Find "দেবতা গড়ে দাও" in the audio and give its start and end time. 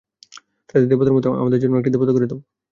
1.93-2.39